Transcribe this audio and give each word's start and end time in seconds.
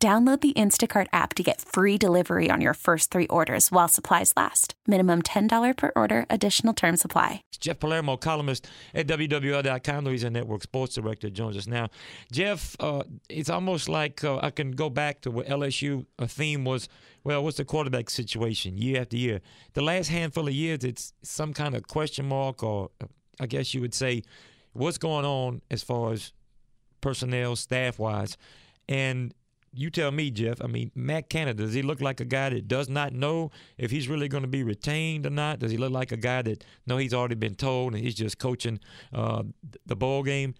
Download 0.00 0.40
the 0.40 0.52
Instacart 0.52 1.08
app 1.12 1.34
to 1.34 1.42
get 1.42 1.60
free 1.60 1.98
delivery 1.98 2.52
on 2.52 2.60
your 2.60 2.74
first 2.74 3.10
three 3.10 3.26
orders 3.26 3.72
while 3.72 3.88
supplies 3.88 4.32
last. 4.36 4.74
Minimum 4.86 5.22
$10 5.22 5.76
per 5.76 5.90
order, 5.96 6.24
additional 6.30 6.72
term 6.72 6.96
supply. 6.96 7.42
Jeff 7.58 7.80
Palermo, 7.80 8.16
columnist 8.16 8.68
at 8.94 9.08
WWL.com, 9.08 10.04
Louisiana 10.04 10.38
Network 10.38 10.62
Sports 10.62 10.94
Director, 10.94 11.30
joins 11.30 11.56
us 11.56 11.66
now. 11.66 11.88
Jeff, 12.30 12.76
uh, 12.78 13.02
it's 13.28 13.50
almost 13.50 13.88
like 13.88 14.22
uh, 14.22 14.38
I 14.40 14.50
can 14.50 14.70
go 14.70 14.88
back 14.88 15.20
to 15.22 15.32
what 15.32 15.48
LSU 15.48 16.06
a 16.20 16.28
theme 16.28 16.64
was. 16.64 16.88
Well, 17.24 17.42
what's 17.42 17.56
the 17.56 17.64
quarterback 17.64 18.08
situation 18.08 18.78
year 18.78 19.00
after 19.00 19.16
year? 19.16 19.40
The 19.72 19.82
last 19.82 20.10
handful 20.10 20.46
of 20.46 20.54
years, 20.54 20.84
it's 20.84 21.12
some 21.24 21.52
kind 21.52 21.74
of 21.74 21.88
question 21.88 22.28
mark, 22.28 22.62
or 22.62 22.90
uh, 23.02 23.06
I 23.40 23.46
guess 23.46 23.74
you 23.74 23.80
would 23.80 23.94
say, 23.94 24.22
what's 24.74 24.98
going 24.98 25.24
on 25.24 25.60
as 25.72 25.82
far 25.82 26.12
as 26.12 26.32
personnel, 27.00 27.56
staff 27.56 27.98
wise. 27.98 28.36
And 28.88 29.34
you 29.72 29.90
tell 29.90 30.10
me, 30.10 30.30
Jeff. 30.30 30.62
I 30.62 30.66
mean, 30.66 30.90
Matt 30.94 31.28
Canada, 31.28 31.62
does 31.64 31.74
he 31.74 31.82
look 31.82 32.00
like 32.00 32.20
a 32.20 32.24
guy 32.24 32.50
that 32.50 32.68
does 32.68 32.88
not 32.88 33.12
know 33.12 33.50
if 33.76 33.90
he's 33.90 34.08
really 34.08 34.28
going 34.28 34.42
to 34.42 34.48
be 34.48 34.62
retained 34.62 35.26
or 35.26 35.30
not? 35.30 35.58
Does 35.58 35.70
he 35.70 35.76
look 35.76 35.92
like 35.92 36.12
a 36.12 36.16
guy 36.16 36.42
that 36.42 36.64
know 36.86 36.96
he's 36.96 37.14
already 37.14 37.34
been 37.34 37.54
told 37.54 37.94
and 37.94 38.02
he's 38.02 38.14
just 38.14 38.38
coaching 38.38 38.80
uh, 39.12 39.42
the 39.86 39.96
ball 39.96 40.22
game? 40.22 40.54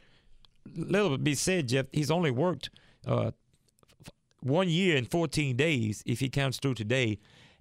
Little 0.74 1.16
be 1.18 1.34
said, 1.34 1.68
Jeff. 1.68 1.86
He's 1.92 2.10
only 2.10 2.30
worked 2.30 2.70
uh, 3.06 3.30
one 4.40 4.68
year 4.68 4.96
and 4.96 5.10
14 5.10 5.56
days, 5.56 6.02
if 6.06 6.20
he 6.20 6.28
counts 6.28 6.58
through 6.58 6.74
today, 6.74 7.18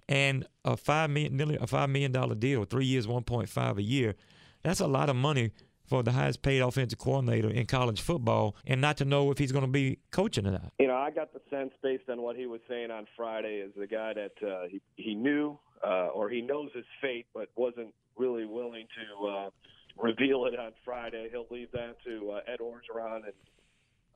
and 0.08 0.46
a 0.64 0.76
five 0.76 1.10
million, 1.10 1.36
nearly 1.36 1.56
a 1.56 1.66
five 1.66 1.90
million 1.90 2.12
dollar 2.12 2.34
deal, 2.34 2.64
three 2.64 2.86
years, 2.86 3.06
1.5 3.06 3.78
a 3.78 3.82
year. 3.82 4.14
That's 4.62 4.80
a 4.80 4.86
lot 4.86 5.08
of 5.08 5.16
money 5.16 5.52
for 5.88 6.02
the 6.02 6.12
highest 6.12 6.42
paid 6.42 6.60
offensive 6.60 6.98
coordinator 6.98 7.48
in 7.48 7.66
college 7.66 8.00
football 8.00 8.54
and 8.66 8.80
not 8.80 8.98
to 8.98 9.04
know 9.04 9.30
if 9.30 9.38
he's 9.38 9.52
going 9.52 9.64
to 9.64 9.70
be 9.70 9.98
coaching 10.10 10.46
or 10.46 10.52
not. 10.52 10.72
You 10.78 10.88
know, 10.88 10.96
I 10.96 11.10
got 11.10 11.32
the 11.32 11.40
sense 11.50 11.72
based 11.82 12.08
on 12.10 12.20
what 12.20 12.36
he 12.36 12.46
was 12.46 12.60
saying 12.68 12.90
on 12.90 13.06
Friday 13.16 13.56
is 13.56 13.72
the 13.76 13.86
guy 13.86 14.12
that 14.12 14.46
uh, 14.46 14.68
he, 14.68 14.82
he 14.96 15.14
knew 15.14 15.58
uh, 15.82 16.08
or 16.08 16.28
he 16.28 16.42
knows 16.42 16.70
his 16.74 16.84
fate 17.00 17.26
but 17.32 17.48
wasn't 17.56 17.94
really 18.16 18.44
willing 18.44 18.86
to 18.98 19.26
uh, 19.26 19.50
reveal 19.96 20.44
it 20.44 20.58
on 20.58 20.72
Friday. 20.84 21.28
He'll 21.30 21.46
leave 21.50 21.72
that 21.72 21.96
to 22.04 22.32
uh, 22.32 22.40
Ed 22.52 22.58
Orgeron. 22.60 23.22
And 23.24 23.32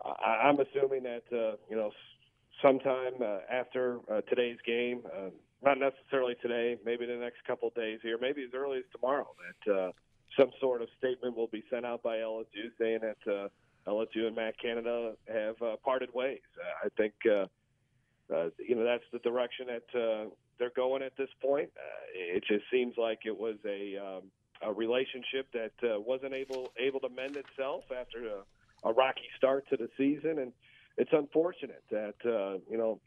I, 0.05 0.49
I'm 0.49 0.59
assuming 0.61 1.05
that, 1.05 1.23
uh, 1.33 1.57
you 1.71 1.77
know, 1.77 1.91
sometime 2.61 3.15
uh, 3.23 3.39
after 3.51 4.01
uh, 4.11 4.21
today's 4.29 4.59
game, 4.67 5.03
uh, 5.07 5.31
not 5.65 5.79
necessarily 5.79 6.35
today, 6.43 6.77
maybe 6.85 7.07
the 7.07 7.17
next 7.17 7.45
couple 7.47 7.69
of 7.69 7.75
days 7.75 8.01
here, 8.03 8.19
maybe 8.21 8.43
as 8.43 8.51
early 8.53 8.79
as 8.79 8.85
tomorrow, 8.93 9.29
that 9.65 9.73
uh,– 9.73 9.91
some 10.39 10.51
sort 10.61 10.83
of 10.83 10.89
statement 10.99 11.37
will 11.37 11.49
be 11.49 11.65
sent 11.71 11.85
out 11.85 12.03
by 12.03 12.19
LSU 12.19 12.71
saying 12.79 13.01
that 13.03 13.33
uh, 13.33 13.49
LSU 13.91 14.27
and 14.27 14.37
Matt 14.37 14.59
Canada 14.61 15.15
have 15.29 15.61
uh, 15.63 15.77
parted 15.85 16.13
ways. 16.15 16.41
Uh, 16.57 16.87
I 16.87 16.89
think 16.97 17.13
uh, 17.27 17.47
uh, 18.35 18.51
you 18.59 18.75
know 18.75 18.85
that's 18.85 19.05
the 19.13 19.19
direction 19.19 19.67
that 19.67 19.99
uh, 19.99 20.29
they're 20.59 20.73
going 20.75 21.03
at 21.03 21.17
this 21.17 21.29
point. 21.41 21.71
Uh, 21.77 22.37
it 22.37 22.45
just 22.47 22.65
seems 22.71 22.95
like 22.97 23.21
it 23.25 23.37
was 23.37 23.57
a 23.67 23.97
um, 23.97 24.23
a 24.63 24.73
relationship 24.73 25.49
that 25.53 25.73
uh, 25.83 26.01
wasn't 26.01 26.33
able 26.33 26.73
able 26.79 27.01
to 27.01 27.09
mend 27.09 27.37
itself 27.37 27.85
after 27.91 28.27
a, 28.29 28.89
a 28.89 28.93
rocky 28.93 29.29
start 29.37 29.69
to 29.71 29.77
the 29.77 29.89
season, 29.99 30.39
and 30.39 30.53
it's 30.97 31.11
unfortunate 31.13 31.83
that 31.91 32.15
uh, 32.25 32.59
you 32.71 32.79
know 32.79 33.01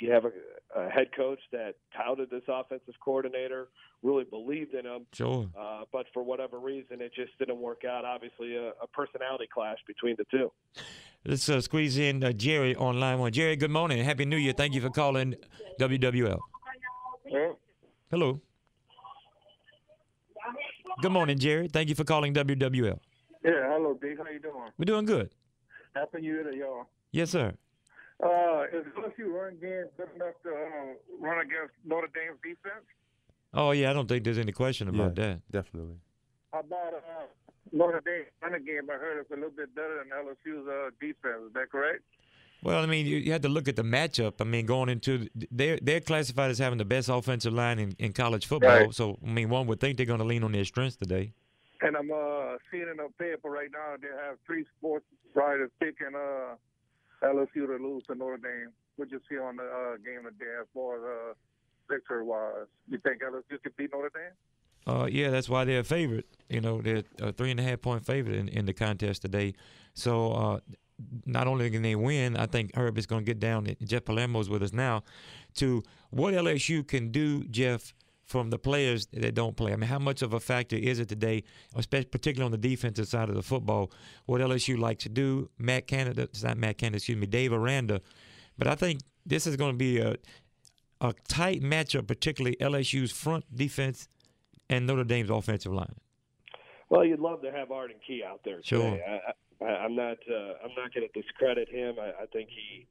you 0.00 0.12
have 0.12 0.24
a, 0.24 0.80
a 0.80 0.88
head 0.88 1.08
coach 1.16 1.40
that 1.52 1.74
touted 1.96 2.30
this 2.30 2.42
offensive 2.48 2.94
coordinator, 3.04 3.68
really 4.02 4.24
believed 4.24 4.74
in 4.74 4.86
him. 4.86 5.06
Sure. 5.12 5.48
Uh, 5.58 5.82
but 5.92 6.06
for 6.14 6.22
whatever 6.22 6.58
reason, 6.58 7.00
it 7.00 7.12
just 7.14 7.36
didn't 7.38 7.58
work 7.58 7.82
out. 7.84 8.04
Obviously, 8.04 8.56
a, 8.56 8.68
a 8.82 8.86
personality 8.92 9.48
clash 9.52 9.78
between 9.86 10.16
the 10.16 10.24
two. 10.30 10.50
Let's 11.26 11.48
uh, 11.48 11.60
squeeze 11.60 11.98
in 11.98 12.22
uh, 12.22 12.32
Jerry 12.32 12.74
on 12.76 13.00
line 13.00 13.18
one. 13.18 13.32
Jerry, 13.32 13.56
good 13.56 13.70
morning. 13.70 14.02
Happy 14.04 14.24
New 14.24 14.36
Year. 14.36 14.52
Thank 14.52 14.74
you 14.74 14.80
for 14.80 14.90
calling 14.90 15.34
WWL. 15.80 16.38
Hello. 18.10 18.40
Good 21.02 21.12
morning, 21.12 21.38
Jerry. 21.38 21.68
Thank 21.68 21.88
you 21.90 21.94
for 21.94 22.04
calling 22.04 22.32
WWL. 22.32 22.98
Yeah, 23.44 23.52
hello, 23.68 23.98
D. 24.00 24.14
How 24.16 24.28
you 24.30 24.38
doing? 24.38 24.70
We're 24.78 24.84
doing 24.84 25.04
good. 25.04 25.30
Happy 25.94 26.20
New 26.20 26.32
Year 26.32 26.42
to 26.50 26.56
y'all. 26.56 26.86
Yes, 27.12 27.30
sir. 27.30 27.54
Uh, 28.22 28.64
is 28.72 28.84
LSU 28.96 29.32
run 29.32 29.56
game 29.60 29.86
good 29.96 30.08
enough 30.16 30.34
to 30.42 30.50
uh, 30.50 30.94
run 31.20 31.38
against 31.38 31.74
Notre 31.84 32.08
Dame's 32.08 32.38
defense? 32.42 32.84
Oh 33.54 33.70
yeah, 33.70 33.90
I 33.90 33.92
don't 33.92 34.08
think 34.08 34.24
there's 34.24 34.38
any 34.38 34.52
question 34.52 34.88
about 34.88 35.16
yeah, 35.16 35.24
that. 35.24 35.52
Definitely. 35.52 35.96
How 36.52 36.60
about 36.60 36.94
uh, 36.94 37.26
Notre 37.72 38.02
Dame 38.04 38.24
running 38.42 38.64
game? 38.64 38.90
I 38.90 38.94
heard 38.94 39.20
it's 39.20 39.30
a 39.30 39.34
little 39.34 39.50
bit 39.50 39.74
better 39.74 40.02
than 40.02 40.10
LSU's 40.10 40.66
uh, 40.68 40.90
defense. 41.00 41.46
Is 41.46 41.52
that 41.54 41.70
correct? 41.70 42.02
Well, 42.62 42.82
I 42.82 42.86
mean, 42.86 43.06
you, 43.06 43.18
you 43.18 43.30
had 43.30 43.42
to 43.42 43.48
look 43.48 43.68
at 43.68 43.76
the 43.76 43.84
matchup. 43.84 44.34
I 44.40 44.44
mean, 44.44 44.66
going 44.66 44.88
into 44.88 45.28
they're 45.52 45.78
they're 45.80 46.00
classified 46.00 46.50
as 46.50 46.58
having 46.58 46.78
the 46.78 46.84
best 46.84 47.08
offensive 47.08 47.52
line 47.52 47.78
in, 47.78 47.94
in 47.98 48.12
college 48.12 48.46
football. 48.46 48.70
Right. 48.70 48.94
So 48.94 49.18
I 49.24 49.30
mean, 49.30 49.48
one 49.48 49.66
would 49.68 49.80
think 49.80 49.96
they're 49.96 50.06
going 50.06 50.18
to 50.18 50.24
lean 50.24 50.42
on 50.42 50.52
their 50.52 50.64
strengths 50.64 50.96
today. 50.96 51.32
And 51.80 51.96
I'm 51.96 52.10
uh, 52.10 52.56
seeing 52.70 52.88
in 52.90 52.96
the 52.96 53.08
paper 53.18 53.48
right 53.48 53.70
now 53.72 53.94
they 54.02 54.08
have 54.08 54.38
three 54.44 54.64
sports 54.76 55.06
writers 55.34 55.70
picking 55.78 56.16
uh, 56.16 56.56
LSU 57.22 57.66
to 57.66 57.76
lose 57.82 58.04
to 58.06 58.14
Notre 58.14 58.36
Dame. 58.36 58.72
What 58.96 59.10
you 59.10 59.20
see 59.28 59.38
on 59.38 59.56
the 59.56 59.62
uh, 59.62 59.96
game 59.96 60.24
today 60.24 60.52
as 60.60 60.66
far 60.74 60.96
as 60.96 61.02
uh, 61.02 61.34
victory 61.88 62.24
wise? 62.24 62.66
You 62.88 62.98
think 62.98 63.22
LSU 63.22 63.62
could 63.62 63.76
beat 63.76 63.90
Notre 63.92 64.10
Dame? 64.14 64.32
Uh, 64.86 65.06
yeah, 65.06 65.30
that's 65.30 65.48
why 65.48 65.64
they're 65.64 65.80
a 65.80 65.84
favorite. 65.84 66.26
You 66.48 66.60
know, 66.60 66.80
they're 66.80 67.02
a 67.20 67.32
three 67.32 67.50
and 67.50 67.60
a 67.60 67.62
half 67.62 67.82
point 67.82 68.04
favorite 68.06 68.36
in, 68.36 68.48
in 68.48 68.66
the 68.66 68.72
contest 68.72 69.22
today. 69.22 69.54
So 69.94 70.32
uh, 70.32 70.60
not 71.26 71.46
only 71.46 71.70
can 71.70 71.82
they 71.82 71.94
win, 71.94 72.36
I 72.36 72.46
think 72.46 72.74
Herb 72.74 72.98
is 72.98 73.06
going 73.06 73.24
to 73.24 73.26
get 73.26 73.38
down. 73.38 73.68
Jeff 73.84 74.04
Palermo's 74.04 74.48
with 74.48 74.62
us 74.62 74.72
now 74.72 75.02
to 75.56 75.82
what 76.10 76.34
LSU 76.34 76.86
can 76.86 77.10
do, 77.10 77.44
Jeff, 77.44 77.92
from 78.28 78.50
the 78.50 78.58
players 78.58 79.06
that 79.06 79.34
don't 79.34 79.56
play. 79.56 79.72
I 79.72 79.76
mean, 79.76 79.88
how 79.88 79.98
much 79.98 80.20
of 80.20 80.34
a 80.34 80.40
factor 80.40 80.76
is 80.76 81.00
it 81.00 81.08
today, 81.08 81.44
especially 81.74 82.06
particularly 82.06 82.44
on 82.44 82.52
the 82.52 82.68
defensive 82.68 83.08
side 83.08 83.30
of 83.30 83.34
the 83.34 83.42
football? 83.42 83.90
What 84.26 84.42
LSU 84.42 84.78
likes 84.78 85.02
to 85.04 85.08
do, 85.08 85.50
Matt 85.58 85.86
Canada, 85.86 86.22
it's 86.22 86.42
not 86.42 86.58
Matt 86.58 86.78
Canada, 86.78 86.96
excuse 86.96 87.16
me, 87.16 87.26
Dave 87.26 87.52
Aranda. 87.52 88.02
But 88.58 88.68
I 88.68 88.74
think 88.74 89.00
this 89.24 89.46
is 89.46 89.56
going 89.56 89.72
to 89.72 89.78
be 89.78 89.98
a 89.98 90.16
a 91.00 91.14
tight 91.28 91.62
matchup, 91.62 92.08
particularly 92.08 92.56
LSU's 92.60 93.12
front 93.12 93.44
defense 93.54 94.08
and 94.68 94.86
Notre 94.86 95.04
Dame's 95.04 95.30
offensive 95.30 95.72
line. 95.72 95.94
Well, 96.90 97.04
you'd 97.04 97.20
love 97.20 97.40
to 97.42 97.52
have 97.52 97.70
Arden 97.70 97.96
Key 98.06 98.24
out 98.26 98.40
there. 98.44 98.60
Sure. 98.62 98.90
Today. 98.90 99.20
I, 99.60 99.64
I, 99.64 99.68
I'm 99.84 99.94
not. 99.94 100.16
Uh, 100.28 100.54
I'm 100.64 100.74
not 100.76 100.92
going 100.94 101.06
to 101.06 101.20
discredit 101.20 101.68
him. 101.68 101.96
I, 102.00 102.22
I 102.22 102.26
think 102.32 102.48
he. 102.48 102.86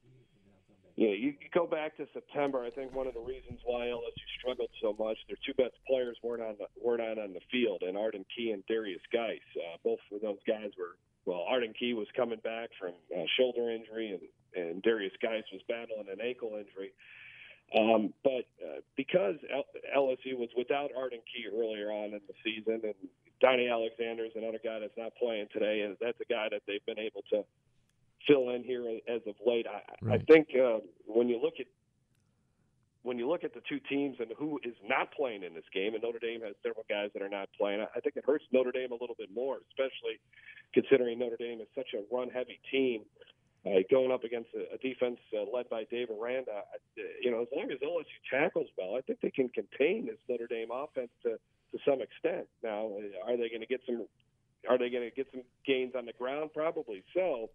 You 0.97 1.07
know, 1.07 1.13
you, 1.13 1.33
go 1.53 1.67
back 1.67 1.95
to 1.97 2.07
September. 2.11 2.65
I 2.65 2.71
think 2.71 2.91
one 2.91 3.05
of 3.05 3.13
the 3.13 3.21
reasons 3.21 3.61
why 3.63 3.85
LSU 3.85 4.25
struggled 4.41 4.73
so 4.81 4.95
much, 4.97 5.17
their 5.29 5.37
two 5.45 5.53
best 5.53 5.77
players 5.85 6.17
weren't 6.23 6.41
on 6.41 6.55
the 6.57 6.65
weren't 6.81 7.01
out 7.05 7.19
on 7.19 7.33
the 7.33 7.45
field, 7.51 7.83
and 7.85 7.95
Arden 7.95 8.25
Key 8.35 8.49
and 8.49 8.65
Derrius 8.65 9.05
Guice. 9.13 9.45
Uh, 9.55 9.77
both 9.83 9.99
of 10.11 10.21
those 10.21 10.41
guys 10.47 10.73
were. 10.77 10.97
Well, 11.25 11.45
Arden 11.47 11.73
Key 11.77 11.93
was 11.93 12.07
coming 12.15 12.39
back 12.43 12.69
from 12.79 12.93
uh, 13.15 13.29
shoulder 13.37 13.69
injury, 13.69 14.17
and 14.17 14.25
and 14.57 14.81
Derrius 14.81 15.13
Guice 15.21 15.45
was 15.53 15.61
battling 15.69 16.09
an 16.11 16.19
ankle 16.19 16.57
injury. 16.57 16.91
Um, 17.77 18.13
but 18.23 18.49
uh, 18.57 18.81
because 18.95 19.35
LSU 19.95 20.33
was 20.33 20.49
without 20.57 20.89
Arden 20.97 21.21
Key 21.29 21.45
earlier 21.45 21.91
on 21.91 22.17
in 22.17 22.21
the 22.25 22.33
season, 22.43 22.81
and 22.81 22.97
Donnie 23.39 23.69
Alexander 23.69 24.25
is 24.25 24.31
another 24.35 24.59
guy 24.63 24.79
that's 24.79 24.97
not 24.97 25.13
playing 25.21 25.45
today, 25.53 25.81
and 25.81 25.95
that's 26.01 26.17
a 26.19 26.25
guy 26.25 26.47
that 26.49 26.63
they've 26.65 26.85
been 26.87 26.97
able 26.97 27.21
to 27.29 27.45
fill 28.27 28.49
in 28.49 28.63
here 28.63 28.83
as 29.07 29.21
of 29.27 29.35
late. 29.45 29.65
I, 29.67 29.81
I 30.13 30.17
think 30.19 30.49
uh, 30.55 30.79
when 31.05 31.29
you 31.29 31.39
look 31.41 31.55
at 31.59 31.67
when 33.03 33.17
you 33.17 33.29
look 33.29 33.43
at 33.45 33.53
the 33.53 33.61
two 33.69 33.79
teams 33.89 34.17
and 34.19 34.27
who 34.37 34.59
is 34.63 34.73
not 34.83 35.13
playing 35.13 35.43
in 35.43 35.53
this 35.53 35.63
game, 35.73 35.93
and 35.93 36.03
Notre 36.03 36.19
Dame 36.19 36.41
has 36.41 36.55
several 36.61 36.83
guys 36.89 37.09
that 37.13 37.21
are 37.21 37.29
not 37.29 37.47
playing, 37.57 37.79
I 37.95 37.99
think 38.01 38.17
it 38.17 38.25
hurts 38.25 38.43
Notre 38.51 38.71
Dame 38.73 38.91
a 38.91 38.95
little 38.99 39.15
bit 39.17 39.29
more, 39.33 39.59
especially 39.71 40.19
considering 40.73 41.19
Notre 41.19 41.37
Dame 41.37 41.61
is 41.61 41.67
such 41.73 41.87
a 41.95 42.03
run-heavy 42.13 42.59
team 42.69 43.03
uh, 43.65 43.79
going 43.89 44.11
up 44.11 44.25
against 44.25 44.49
a, 44.55 44.75
a 44.75 44.77
defense 44.79 45.19
uh, 45.33 45.45
led 45.55 45.69
by 45.69 45.85
Dave 45.89 46.09
Aranda. 46.09 46.51
I- 46.51 47.01
You 47.23 47.31
know, 47.31 47.41
as 47.43 47.47
long 47.55 47.71
as 47.71 47.79
LSU 47.79 48.19
tackles 48.29 48.67
well, 48.77 48.95
I 48.97 49.01
think 49.01 49.21
they 49.21 49.31
can 49.31 49.47
contain 49.49 50.07
this 50.07 50.17
Notre 50.27 50.47
Dame 50.47 50.69
offense 50.73 51.11
to 51.23 51.39
to 51.71 51.77
some 51.85 52.01
extent. 52.01 52.47
Now, 52.63 52.91
uh, 52.99 53.29
are 53.31 53.37
they 53.37 53.47
going 53.49 53.61
to 53.61 53.67
get 53.67 53.81
some? 53.85 54.05
Are 54.67 54.77
they 54.77 54.89
going 54.89 55.07
to 55.09 55.15
get 55.15 55.27
some 55.31 55.43
gains 55.65 55.93
on 55.95 56.05
the 56.05 56.13
ground? 56.13 56.49
Probably 56.53 57.03
so. 57.13 57.49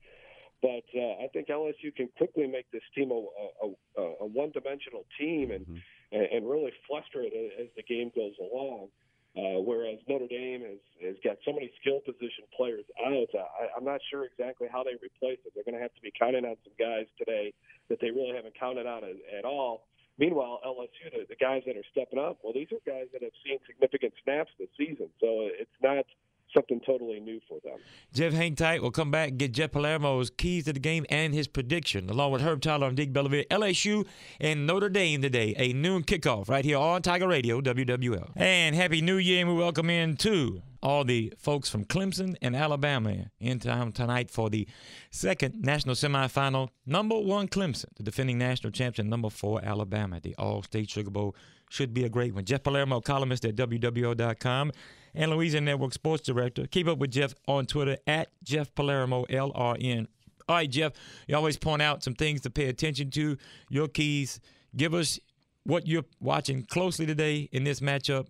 But 0.63 0.87
uh, 0.95 1.19
I 1.19 1.27
think 1.33 1.49
LSU 1.49 1.95
can 1.95 2.09
quickly 2.17 2.47
make 2.47 2.71
this 2.71 2.87
team 2.95 3.11
a, 3.11 3.21
a, 3.67 4.03
a, 4.23 4.27
one-dimensional 4.27 5.05
team 5.19 5.51
and, 5.51 5.67
mm-hmm. 5.67 6.15
and 6.15 6.23
and 6.23 6.49
really 6.49 6.73
fluster 6.87 7.21
it 7.27 7.35
as 7.61 7.67
the 7.77 7.83
game 7.83 8.11
goes 8.15 8.35
along. 8.41 8.89
Uh, 9.33 9.65
whereas 9.65 9.97
Notre 10.07 10.29
Dame 10.29 10.61
has, 10.61 10.83
has 11.01 11.17
got 11.25 11.41
so 11.41 11.57
many 11.57 11.73
skill 11.81 12.05
position 12.05 12.45
players 12.55 12.85
out, 13.01 13.33
I, 13.33 13.73
I'm 13.73 13.85
not 13.85 14.01
sure 14.13 14.29
exactly 14.29 14.69
how 14.71 14.85
they 14.85 14.93
replace 15.01 15.41
it. 15.49 15.57
They're 15.57 15.65
going 15.65 15.75
to 15.75 15.81
have 15.81 15.95
to 15.97 16.05
be 16.05 16.13
counting 16.13 16.45
on 16.45 16.61
some 16.61 16.77
guys 16.77 17.09
today 17.17 17.57
that 17.89 17.97
they 18.05 18.13
really 18.13 18.37
haven't 18.37 18.53
counted 18.61 18.85
on 18.85 19.05
at, 19.05 19.17
at 19.33 19.45
all. 19.49 19.89
Meanwhile, 20.19 20.61
LSU, 20.69 21.09
the, 21.17 21.25
the 21.33 21.41
guys 21.41 21.63
that 21.65 21.81
are 21.81 21.89
stepping 21.97 22.21
up, 22.21 22.45
well, 22.45 22.53
these 22.53 22.69
are 22.77 22.85
guys 22.85 23.09
that 23.17 23.25
have 23.25 23.33
seen 23.41 23.57
significant 23.65 24.13
snaps 24.23 24.53
this 24.61 24.69
season. 24.77 25.09
So 25.17 25.49
it's 25.49 25.81
not 25.81 26.05
something 26.55 26.81
totally 26.85 27.21
new 27.21 27.41
for 27.49 27.59
them. 27.65 27.79
Jeff, 28.13 28.33
hang 28.33 28.55
tight. 28.55 28.83
We'll 28.83 28.91
come 28.91 29.11
back 29.11 29.31
and 29.31 29.39
get 29.39 29.53
Jeff 29.53 29.73
Palermo's 29.73 30.31
keys 30.31 30.65
to 30.65 30.73
the 30.73 30.81
game 30.81 31.07
and 31.11 31.35
his 31.35 31.49
prediction, 31.49 32.09
along 32.11 32.33
with 32.33 32.43
Herb 32.43 32.61
Tyler 32.61 32.89
and 32.89 32.97
Dick 32.97 33.13
Bellavia. 33.13 33.47
LSU 33.49 34.07
and 34.41 34.67
Notre 34.67 34.89
Dame 34.89 35.23
today, 35.23 35.55
a 35.57 35.73
noon 35.73 36.03
kickoff 36.03 36.49
right 36.49 36.65
here 36.65 36.79
on 36.79 37.03
Tiger 37.03 37.29
Radio, 37.29 37.61
WWL. 37.61 38.31
And 38.37 38.75
Happy 38.75 39.01
New 39.01 39.17
Year, 39.17 39.41
and 39.41 39.49
we 39.49 39.55
welcome 39.57 39.91
in 39.91 40.17
to 40.19 40.63
all 40.83 41.05
the 41.05 41.33
folks 41.39 41.69
from 41.69 41.85
Clemson 41.85 42.37
and 42.43 42.57
Alabama 42.57 43.27
in 43.41 43.61
town 43.61 43.93
tonight 43.93 44.31
for 44.31 44.51
the 44.51 44.67
second 45.11 45.63
national 45.63 45.95
semifinal. 45.95 46.71
Number 46.87 47.19
one, 47.19 47.49
Clemson, 47.49 47.95
the 47.97 48.03
defending 48.03 48.39
national 48.39 48.73
champion. 48.73 49.09
Number 49.09 49.31
four, 49.31 49.65
Alabama. 49.65 50.21
The 50.21 50.35
Allstate 50.39 50.91
Sugar 50.91 51.11
Bowl 51.11 51.37
should 51.71 51.95
be 51.95 52.05
a 52.05 52.09
great 52.09 52.35
one. 52.35 52.45
Jeff 52.45 52.65
Palermo, 52.65 53.01
columnist 53.01 53.45
at 53.45 53.55
WWL.com 53.55 54.73
and 55.15 55.31
Louisiana 55.31 55.67
Network 55.67 55.93
Sports 55.93 56.23
Director. 56.23 56.67
Keep 56.67 56.89
up 56.89 56.99
with 56.99 57.11
Jeff 57.11 57.35
on 57.47 57.67
Twitter 57.67 57.99
at 58.07 58.29
Jeff 58.43 58.75
Palermo, 58.75 59.25
LRN. 59.27 60.07
All 60.49 60.57
right, 60.57 60.71
Jeff, 60.71 60.93
you 61.27 61.37
always 61.37 61.57
point 61.57 61.83
out 61.83 62.03
some 62.03 62.15
things 62.15 62.41
to 62.43 62.51
pay 62.51 62.69
attention 62.69 63.11
to, 63.13 63.37
your 63.71 63.89
keys. 63.89 64.41
Give 64.77 64.95
us 64.95 65.19
what 65.65 65.87
you're 65.87 66.05
watching 66.21 66.65
closely 66.65 67.07
today 67.07 67.49
in 67.53 67.65
this 67.65 67.81
matchup 67.81 68.27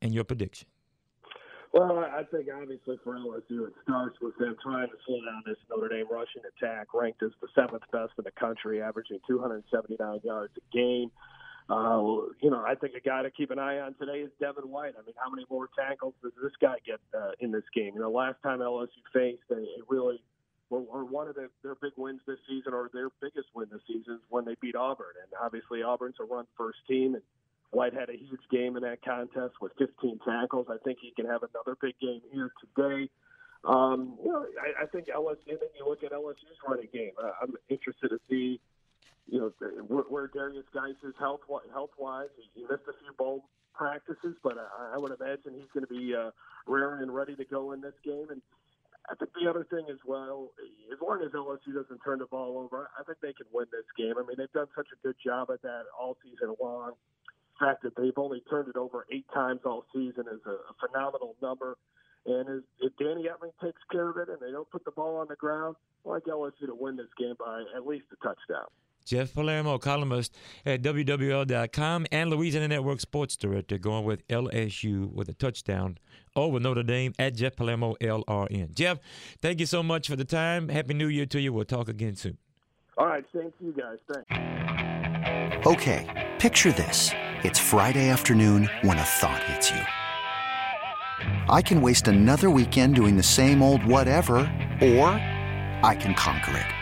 and 0.00 0.14
your 0.14 0.24
prediction. 0.24 0.66
Well, 1.72 1.98
I 1.98 2.22
think 2.30 2.48
obviously 2.54 2.98
for 3.02 3.14
LSU, 3.14 3.66
it 3.66 3.72
starts 3.82 4.16
with 4.20 4.36
them 4.36 4.56
trying 4.62 4.88
to 4.88 4.94
slow 5.06 5.24
down 5.24 5.42
this 5.46 5.56
Notre 5.70 5.88
Dame 5.88 6.06
rushing 6.10 6.42
attack, 6.56 6.88
ranked 6.92 7.22
as 7.22 7.30
the 7.40 7.48
seventh 7.54 7.82
best 7.90 8.12
in 8.18 8.24
the 8.24 8.30
country, 8.32 8.82
averaging 8.82 9.20
279 9.26 10.20
yards 10.22 10.52
a 10.56 10.76
game. 10.76 11.10
Uh, 11.72 12.28
you 12.42 12.50
know, 12.50 12.62
I 12.66 12.74
think 12.74 12.92
a 12.94 13.00
guy 13.00 13.22
to 13.22 13.30
keep 13.30 13.50
an 13.50 13.58
eye 13.58 13.78
on 13.78 13.94
today 13.94 14.20
is 14.20 14.30
Devin 14.38 14.68
White. 14.68 14.92
I 14.98 15.06
mean, 15.06 15.14
how 15.16 15.30
many 15.30 15.46
more 15.48 15.70
tackles 15.74 16.12
does 16.22 16.32
this 16.42 16.52
guy 16.60 16.74
get 16.84 17.00
uh, 17.16 17.30
in 17.40 17.50
this 17.50 17.64
game? 17.74 17.92
You 17.94 18.00
know, 18.00 18.10
last 18.10 18.36
time 18.42 18.58
LSU 18.58 18.88
faced, 19.10 19.40
they 19.48 19.64
really 19.88 20.22
were, 20.68 20.82
were 20.82 21.06
one 21.06 21.28
of 21.28 21.34
the, 21.34 21.48
their 21.62 21.74
big 21.76 21.92
wins 21.96 22.20
this 22.26 22.36
season, 22.46 22.74
or 22.74 22.90
their 22.92 23.08
biggest 23.22 23.48
win 23.54 23.68
this 23.72 23.80
season, 23.86 24.16
is 24.16 24.20
when 24.28 24.44
they 24.44 24.54
beat 24.60 24.76
Auburn. 24.76 25.16
And 25.22 25.32
obviously, 25.42 25.82
Auburn's 25.82 26.16
a 26.20 26.24
run 26.24 26.44
first 26.58 26.76
team, 26.86 27.14
and 27.14 27.22
White 27.70 27.94
had 27.94 28.10
a 28.10 28.18
huge 28.18 28.44
game 28.50 28.76
in 28.76 28.82
that 28.82 29.02
contest 29.02 29.54
with 29.62 29.72
15 29.78 30.18
tackles. 30.26 30.66
I 30.68 30.76
think 30.84 30.98
he 31.00 31.12
can 31.16 31.24
have 31.24 31.40
another 31.42 31.78
big 31.80 31.94
game 32.02 32.20
here 32.30 32.52
today. 32.60 33.08
Um, 33.64 34.18
you 34.22 34.30
know, 34.30 34.44
I, 34.60 34.82
I 34.82 34.86
think 34.88 35.06
LSU. 35.06 35.46
Then 35.46 35.72
you 35.78 35.88
look 35.88 36.04
at 36.04 36.12
LSU's 36.12 36.60
running 36.68 36.88
game. 36.92 37.12
Uh, 37.16 37.30
I'm 37.40 37.54
interested 37.70 38.08
to 38.10 38.20
see 38.28 38.60
you 39.28 39.38
know, 39.38 39.52
where, 39.88 40.28
Derrius 40.28 40.68
Guice 40.74 40.98
is 41.04 41.14
health 41.18 41.40
health 41.72 41.90
wise. 41.98 42.28
He, 42.54 42.62
missed 42.62 42.88
a 42.88 42.96
few 42.98 43.12
bowl 43.16 43.44
practices, 43.74 44.36
but 44.42 44.54
I, 44.58 44.98
would 44.98 45.12
imagine 45.12 45.54
he's 45.54 45.70
going 45.72 45.86
to 45.86 45.92
be 45.92 46.14
uh, 46.14 46.30
raring 46.66 47.02
and 47.02 47.14
ready 47.14 47.34
to 47.36 47.44
go 47.44 47.72
in 47.72 47.80
this 47.80 47.94
game. 48.04 48.26
And 48.30 48.42
I 49.10 49.14
think 49.14 49.30
the 49.34 49.48
other 49.48 49.66
thing 49.70 49.86
as 49.90 49.98
well, 50.06 50.50
as 50.92 50.98
long 51.00 51.22
as 51.24 51.32
LSU 51.32 51.74
doesn't 51.74 52.00
turn 52.04 52.18
the 52.18 52.26
ball 52.26 52.58
over, 52.58 52.90
I 52.98 53.02
think 53.04 53.18
they 53.20 53.32
can 53.32 53.46
win 53.52 53.66
this 53.72 53.88
game. 53.96 54.14
I 54.18 54.26
mean, 54.26 54.36
they've 54.38 54.52
done 54.52 54.68
such 54.76 54.88
a 54.92 54.98
good 55.06 55.16
job 55.24 55.50
at 55.50 55.62
that 55.62 55.84
all 55.98 56.16
season 56.22 56.54
long. 56.60 56.92
The 57.58 57.66
fact 57.66 57.82
that 57.82 57.96
they've 57.96 58.16
only 58.16 58.42
turned 58.50 58.68
it 58.68 58.76
over 58.76 59.06
eight 59.10 59.26
times 59.34 59.60
all 59.64 59.84
season 59.94 60.24
is 60.30 60.40
a, 60.46 60.56
phenomenal 60.86 61.34
number. 61.42 61.76
And 62.26 62.62
if 62.78 62.92
Danny 62.98 63.26
Etling 63.26 63.54
takes 63.62 63.80
care 63.90 64.08
of 64.08 64.16
it 64.16 64.28
and 64.28 64.38
they 64.38 64.52
don't 64.52 64.70
put 64.70 64.84
the 64.84 64.92
ball 64.92 65.16
on 65.16 65.26
the 65.28 65.36
ground, 65.36 65.76
I 66.06 66.10
like 66.10 66.24
LSU 66.24 66.66
to 66.66 66.74
win 66.74 66.96
this 66.96 67.10
game 67.18 67.34
by 67.38 67.64
at 67.74 67.86
least 67.86 68.06
a 68.12 68.16
touchdown. 68.22 68.70
Jeff 69.04 69.34
Palermo, 69.34 69.78
columnist 69.78 70.34
at 70.64 70.82
WWL.com 70.82 72.06
and 72.12 72.30
Louisiana 72.30 72.68
Network 72.68 73.00
Sports 73.00 73.36
Director, 73.36 73.78
going 73.78 74.04
with 74.04 74.26
LSU 74.28 75.12
with 75.12 75.28
a 75.28 75.34
touchdown 75.34 75.98
over 76.36 76.58
Notre 76.58 76.82
Dame 76.82 77.12
at 77.18 77.34
Jeff 77.34 77.56
Palermo, 77.56 77.94
LRN. 78.00 78.74
Jeff, 78.74 78.98
thank 79.40 79.60
you 79.60 79.66
so 79.66 79.82
much 79.82 80.08
for 80.08 80.16
the 80.16 80.24
time. 80.24 80.68
Happy 80.68 80.94
New 80.94 81.08
Year 81.08 81.26
to 81.26 81.40
you. 81.40 81.52
We'll 81.52 81.64
talk 81.64 81.88
again 81.88 82.16
soon. 82.16 82.38
All 82.98 83.06
right. 83.06 83.24
Thank 83.32 83.54
you 83.60 83.72
guys. 83.72 83.98
Thanks. 84.12 85.66
Okay. 85.66 86.34
Picture 86.38 86.72
this. 86.72 87.10
It's 87.44 87.58
Friday 87.58 88.08
afternoon 88.08 88.68
when 88.82 88.98
a 88.98 89.02
thought 89.02 89.42
hits 89.44 89.70
you. 89.70 89.80
I 91.48 91.62
can 91.62 91.80
waste 91.80 92.08
another 92.08 92.50
weekend 92.50 92.94
doing 92.94 93.16
the 93.16 93.22
same 93.22 93.62
old 93.62 93.84
whatever, 93.84 94.36
or 94.80 95.08
I 95.84 95.96
can 95.98 96.14
conquer 96.14 96.56
it. 96.56 96.81